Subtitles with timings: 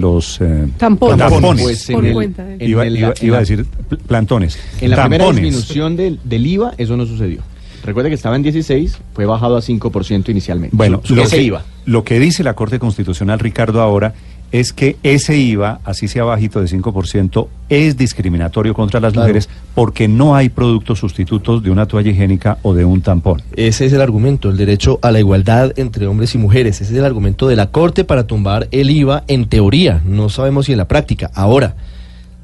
[0.00, 1.18] Los eh, Tampones.
[1.18, 1.62] tampones.
[1.62, 4.58] Pues en el- en iba, el- iba- en iba a decir pl- plantones.
[4.80, 7.42] En la primera disminución del, del IVA, eso no sucedió.
[7.84, 10.74] Recuerda que estaba en 16, fue bajado a 5% inicialmente.
[10.76, 11.64] Bueno, Su- lo ese que, IVA.
[11.86, 14.14] lo que dice la Corte Constitucional, Ricardo, ahora
[14.54, 19.26] es que ese IVA, así sea bajito de 5%, es discriminatorio contra las Claro.
[19.26, 23.42] mujeres porque no hay productos sustitutos de una toalla higiénica o de un tampón.
[23.56, 26.80] Ese es el argumento, el derecho a la igualdad entre hombres y mujeres.
[26.80, 30.00] Ese es el argumento de la Corte para tumbar el IVA en teoría.
[30.04, 31.32] No sabemos si en la práctica.
[31.34, 31.74] Ahora,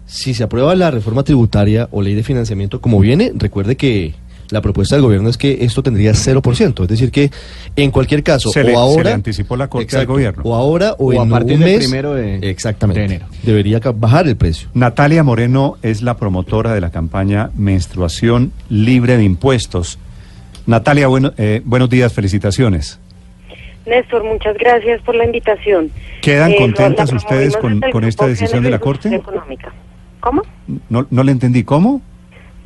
[0.07, 4.15] si se aprueba la reforma tributaria o ley de financiamiento como viene, recuerde que
[4.51, 6.82] la propuesta del gobierno es que esto tendría 0%.
[6.82, 7.30] Es decir, que
[7.76, 9.04] en cualquier caso, Se le- o se ahora.
[9.04, 10.43] le anticipó la Corte al Exacto, gobierno.
[10.45, 11.79] O ahora o, O a en partir un del mes.
[11.79, 13.01] primero de- exactamente.
[13.01, 13.26] de enero.
[13.43, 14.68] Debería bajar el precio.
[14.74, 19.98] Natalia Moreno es la promotora de la campaña Menstruación Libre de Impuestos.
[20.66, 22.98] Natalia, bueno, eh, buenos días, felicitaciones.
[23.87, 25.90] Néstor, muchas gracias por la invitación.
[26.21, 29.15] ¿Quedan Eh, contentas ustedes con- esta decisión de la Corte?
[29.15, 29.73] Económica.
[30.21, 30.43] ¿Cómo?
[30.90, 32.02] No, no le entendí, ¿cómo?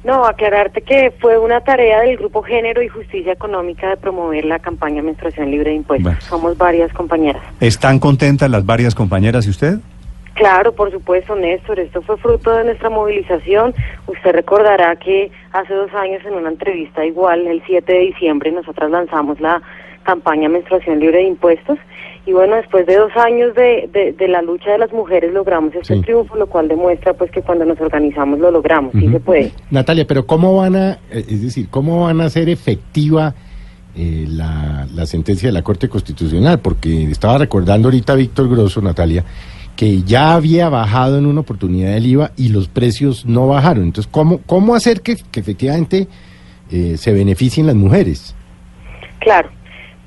[0.04, 4.58] No, aclararte que fue una tarea del Grupo Género y Justicia Económica de promover la
[4.58, 6.04] campaña Menstruación Libre de Impuestos.
[6.04, 6.20] Bueno.
[6.20, 7.42] Somos varias compañeras.
[7.58, 9.78] ¿Están contentas las varias compañeras y usted?
[10.34, 13.72] Claro, por supuesto, Néstor, esto fue fruto de nuestra movilización.
[14.06, 18.90] Usted recordará que hace dos años en una entrevista igual, el 7 de diciembre, nosotras
[18.90, 19.62] lanzamos la
[20.04, 21.78] campaña Menstruación Libre de Impuestos.
[22.26, 25.74] Y bueno, después de dos años de, de, de la lucha de las mujeres logramos
[25.74, 26.00] este Sí.
[26.00, 29.12] triunfo, lo cual demuestra pues que cuando nos organizamos lo logramos, sí Ujú.
[29.12, 29.52] se puede.
[29.70, 33.34] Natalia, pero ¿cómo van a, eh, es decir, cómo van a hacer efectiva
[33.96, 36.60] eh, la, la sentencia de la Corte Constitucional?
[36.60, 39.22] Porque estaba recordando ahorita Víctor Grosso, Natalia,
[39.76, 43.84] que ya había bajado en una oportunidad el IVA y los precios no bajaron.
[43.84, 46.08] Entonces, ¿cómo, cómo hacer que, que efectivamente
[46.70, 48.34] eh, se beneficien las mujeres?
[49.20, 49.50] Claro.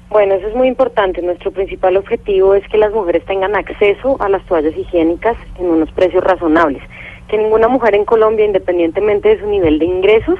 [0.10, 1.22] Bueno, eso es muy importante.
[1.22, 5.92] Nuestro principal objetivo es que las mujeres tengan acceso a las toallas higiénicas en unos
[5.92, 6.82] precios razonables.
[7.28, 10.40] Que ninguna mujer en Colombia, independientemente de su nivel de ingresos,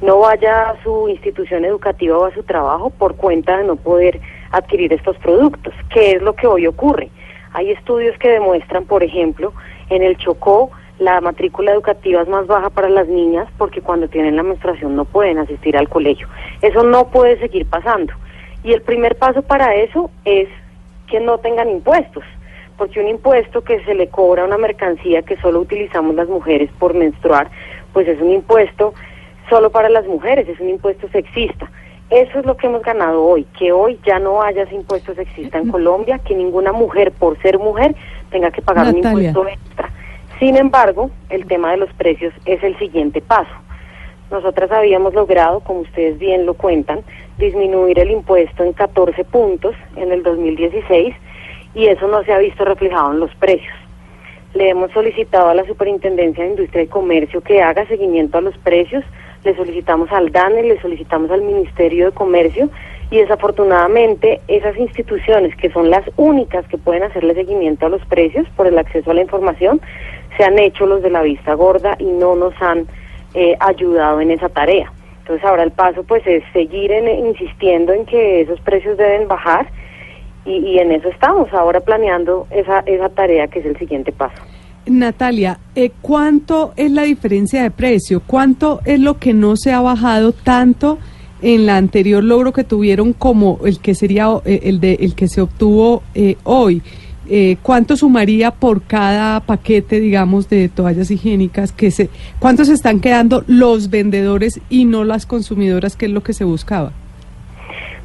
[0.00, 4.20] no vaya a su institución educativa o a su trabajo por cuenta de no poder
[4.52, 7.10] adquirir estos productos, que es lo que hoy ocurre.
[7.54, 9.52] Hay estudios que demuestran, por ejemplo,
[9.90, 10.70] en el Chocó,
[11.00, 15.04] la matrícula educativa es más baja para las niñas porque cuando tienen la menstruación no
[15.04, 16.28] pueden asistir al colegio.
[16.60, 18.12] Eso no puede seguir pasando.
[18.64, 20.48] Y el primer paso para eso es
[21.06, 22.24] que no tengan impuestos,
[22.76, 26.70] porque un impuesto que se le cobra a una mercancía que solo utilizamos las mujeres
[26.78, 27.48] por menstruar,
[27.92, 28.94] pues es un impuesto
[29.48, 31.70] solo para las mujeres, es un impuesto sexista.
[32.10, 35.58] Eso es lo que hemos ganado hoy, que hoy ya no haya ese impuesto sexista
[35.58, 37.94] en Colombia, que ninguna mujer por ser mujer
[38.30, 39.90] tenga que pagar un impuesto extra.
[40.38, 43.52] Sin embargo, el tema de los precios es el siguiente paso.
[44.30, 47.00] Nosotras habíamos logrado, como ustedes bien lo cuentan,
[47.38, 51.14] disminuir el impuesto en 14 puntos en el 2016
[51.74, 53.74] y eso no se ha visto reflejado en los precios.
[54.54, 58.56] Le hemos solicitado a la Superintendencia de Industria y Comercio que haga seguimiento a los
[58.58, 59.04] precios,
[59.44, 62.70] le solicitamos al DANE, le solicitamos al Ministerio de Comercio
[63.10, 68.46] y desafortunadamente esas instituciones que son las únicas que pueden hacerle seguimiento a los precios
[68.56, 69.80] por el acceso a la información,
[70.36, 72.86] se han hecho los de la vista gorda y no nos han
[73.34, 74.92] eh, ayudado en esa tarea.
[75.28, 79.68] Entonces ahora el paso pues es seguir en- insistiendo en que esos precios deben bajar
[80.46, 84.40] y, y en eso estamos ahora planeando esa, esa tarea que es el siguiente paso.
[84.86, 88.22] Natalia, eh, ¿cuánto es la diferencia de precio?
[88.26, 90.98] ¿Cuánto es lo que no se ha bajado tanto
[91.42, 95.28] en la anterior logro que tuvieron como el que sería eh, el de el que
[95.28, 96.80] se obtuvo eh, hoy?
[97.30, 101.72] Eh, ¿Cuánto sumaría por cada paquete, digamos, de toallas higiénicas?
[101.72, 102.08] Que se,
[102.38, 106.44] ¿Cuánto se están quedando los vendedores y no las consumidoras, que es lo que se
[106.44, 106.92] buscaba?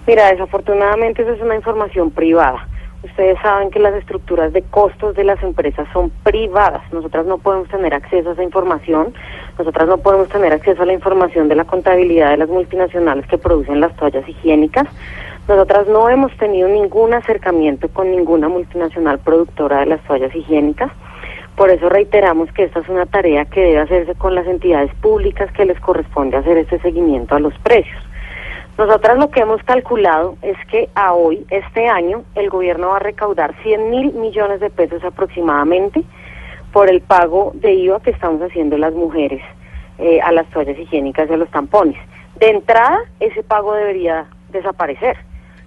[0.06, 2.68] Mira, desafortunadamente eso es una información privada.
[3.04, 6.82] Ustedes saben que las estructuras de costos de las empresas son privadas.
[6.94, 9.14] Nosotras no podemos tener acceso a esa información.
[9.58, 13.38] Nosotras no podemos tener acceso a la información de la contabilidad de las multinacionales que
[13.38, 14.88] producen las toallas higiénicas.
[15.50, 20.90] Nosotras no hemos tenido ningún acercamiento con ninguna multinacional productora de las toallas higiénicas.
[21.58, 25.52] Por eso reiteramos que esta es una tarea que debe hacerse con las entidades públicas
[25.52, 28.02] que les corresponde hacer este seguimiento a los precios.
[28.78, 33.00] Nosotras lo que hemos calculado es que a hoy, este año, el gobierno va a
[33.00, 36.04] recaudar 100 mil millones de pesos aproximadamente
[36.72, 39.44] por el pago de IVA que estamos haciendo las mujeres
[40.00, 41.98] eh, a las toallas higiénicas y a los tampones.
[42.40, 45.18] De entrada, ese pago debería desaparecer.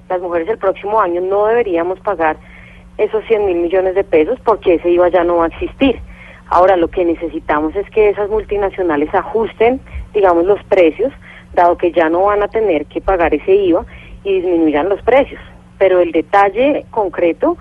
[0.09, 2.37] Las mujeres el próximo año no deberíamos pagar
[2.99, 6.01] esos 100 mil millones de pesos porque ese IVA ya no va a existir.
[6.49, 9.81] Ahora lo que necesitamos es que esas multinacionales ajusten,
[10.13, 11.13] digamos, los precios,
[11.57, 13.85] dado que ya no van a tener que pagar ese IVA
[14.23, 15.41] y disminuyan los precios.
[15.79, 17.57] Pero el detalle concreto,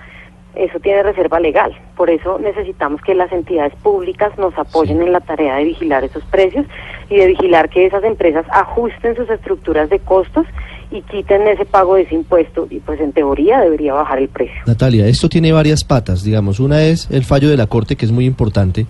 [0.54, 1.76] eso tiene reserva legal.
[1.98, 6.24] Por eso necesitamos que las entidades públicas nos apoyen en la tarea de vigilar esos
[6.26, 6.68] precios
[7.10, 10.46] y de vigilar que esas empresas ajusten sus estructuras de costos
[10.92, 14.62] y quiten ese pago de ese impuesto y pues en teoría debería bajar el precio.
[14.66, 16.60] Natalia, esto tiene varias patas, digamos.
[16.60, 18.86] Una es el fallo de la Corte, que es muy importante,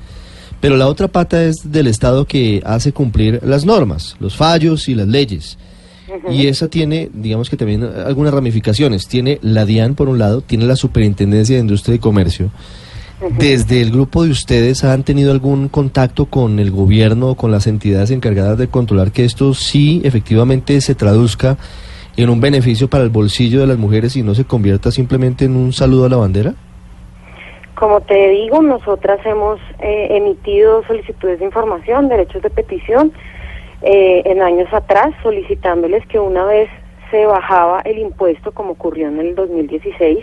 [0.65, 4.95] pero la otra pata es del Estado que hace cumplir las normas, los fallos y
[4.95, 5.59] las leyes.
[6.31, 9.07] Y esa tiene, digamos que también algunas ramificaciones.
[9.07, 12.49] Tiene la DIAN por un lado, tiene la Superintendencia de Industria y Comercio.
[13.37, 17.67] ¿Desde el grupo de ustedes han tenido algún contacto con el gobierno o con las
[17.67, 21.59] entidades encargadas de controlar que esto sí efectivamente se traduzca
[22.17, 25.57] en un beneficio para el bolsillo de las mujeres y no se convierta simplemente en
[25.57, 26.55] un saludo a la bandera?
[27.75, 33.11] Como te digo, nosotras hemos eh, emitido solicitudes de información, derechos de petición,
[33.81, 36.69] eh, en años atrás, solicitándoles que una vez
[37.11, 40.19] se bajaba el impuesto, como ocurrió en el 2016,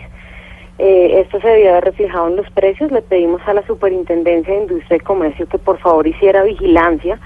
[0.79, 2.91] eh, esto se debía haber reflejado en los precios.
[2.91, 7.19] Le pedimos a la Superintendencia de Industria y Comercio que por favor hiciera vigilancia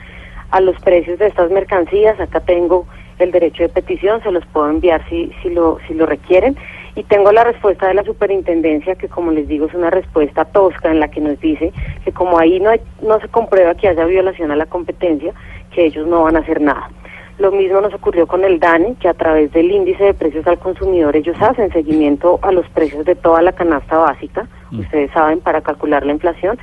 [0.52, 2.20] a los precios de estas mercancías.
[2.20, 2.86] Acá tengo
[3.20, 6.58] el derecho de petición, se los puedo enviar si, si, lo, si lo requieren.
[6.98, 10.90] Y tengo la respuesta de la superintendencia, que como les digo es una respuesta tosca
[10.90, 11.72] en la que nos dice
[12.04, 15.32] que como ahí no, hay, no se comprueba que haya violación a la competencia,
[15.70, 16.90] que ellos no van a hacer nada.
[17.38, 20.58] Lo mismo nos ocurrió con el DANE, que a través del índice de precios al
[20.58, 25.62] consumidor ellos hacen seguimiento a los precios de toda la canasta básica, ustedes saben, para
[25.62, 26.58] calcular la inflación.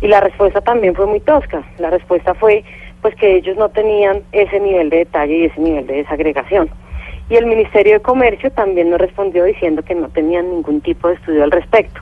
[0.00, 1.62] Y la respuesta también fue muy tosca.
[1.76, 2.64] La respuesta fue
[3.02, 6.70] pues que ellos no tenían ese nivel de detalle y ese nivel de desagregación.
[7.30, 11.14] Y el Ministerio de Comercio también nos respondió diciendo que no tenían ningún tipo de
[11.14, 12.00] estudio al respecto.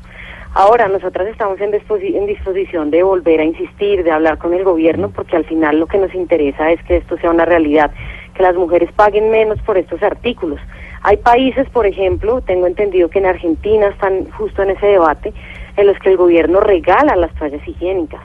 [0.55, 5.11] Ahora, nosotras estamos en, en, disposición de volver a insistir, de hablar con el gobierno,
[5.11, 7.91] porque al final lo que nos interesa es que esto sea una realidad,
[8.35, 10.61] que las mujeres paguen menos por estos artículos.
[11.03, 15.33] Hay países, por ejemplo, tengo entendido que en Argentina están justo en ese debate,
[15.77, 18.21] en los que el gobierno regala las toallas higiénicas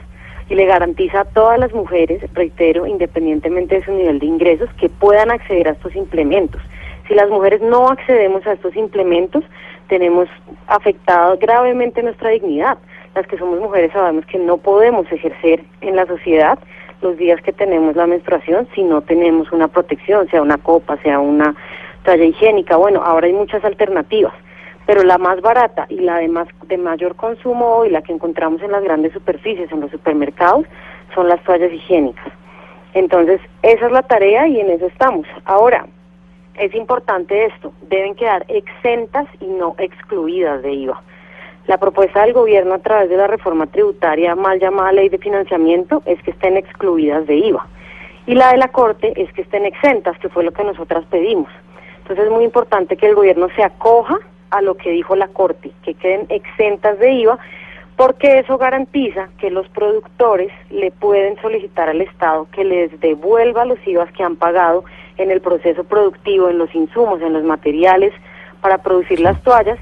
[0.50, 4.88] y le garantiza a todas las mujeres, reitero, independientemente de su nivel de ingresos, que
[4.88, 6.60] puedan acceder a estos implementos.
[7.08, 9.42] Si las mujeres no accedemos a estos implementos,
[9.88, 10.28] tenemos
[10.66, 12.76] afectado gravemente nuestra dignidad.
[13.14, 16.58] Las que somos mujeres sabemos que no podemos ejercer en la sociedad
[17.00, 21.18] los días que tenemos la menstruación si no tenemos una protección, sea una copa, sea
[21.18, 21.54] una
[22.04, 22.76] toalla higiénica.
[22.76, 24.34] Bueno, ahora hay muchas alternativas,
[24.84, 28.60] pero la más barata y la de, más, de mayor consumo hoy, la que encontramos
[28.62, 30.66] en las grandes superficies, en los supermercados,
[31.14, 32.26] son las toallas higiénicas.
[32.92, 35.26] Entonces, esa es la tarea y en eso estamos.
[35.44, 35.86] Ahora,
[36.58, 41.02] es importante esto, deben quedar exentas y no excluidas de IVA.
[41.66, 46.02] La propuesta del gobierno a través de la reforma tributaria, mal llamada ley de financiamiento,
[46.06, 47.66] es que estén excluidas de IVA.
[48.26, 51.48] Y la de la Corte es que estén exentas, que fue lo que nosotras pedimos.
[51.98, 54.18] Entonces es muy importante que el gobierno se acoja
[54.50, 57.38] a lo que dijo la Corte, que queden exentas de IVA,
[57.96, 63.78] porque eso garantiza que los productores le pueden solicitar al Estado que les devuelva los
[63.86, 64.84] IVAs que han pagado
[65.18, 68.12] en el proceso productivo, en los insumos, en los materiales
[68.60, 69.78] para producir las toallas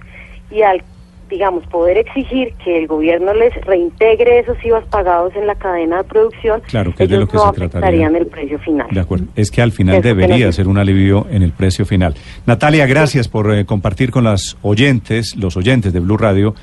[0.51, 0.83] y al
[1.29, 6.05] digamos, poder exigir que el gobierno les reintegre esos IVAs pagados en la cadena de
[6.05, 8.87] producción, claro, que ellos de lo que no se afectarían el precio final.
[8.91, 12.15] De acuerdo, es que al final Eso debería ser un alivio en el precio final.
[12.47, 16.55] Natalia, gracias por eh, compartir con las oyentes, los oyentes de Blue Radio,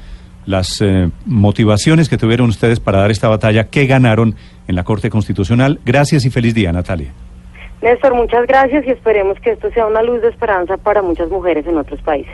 [0.45, 4.35] las eh, motivaciones que tuvieron ustedes para dar esta batalla que ganaron
[4.67, 5.79] en la Corte Constitucional.
[5.85, 7.11] Gracias y feliz día, Natalia.
[7.83, 11.67] Néstor, muchas gracias y esperemos que esto sea una luz de esperanza para muchas mujeres
[11.67, 12.33] en otros países.